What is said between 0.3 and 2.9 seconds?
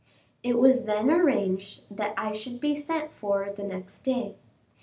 It was then arranged that I should be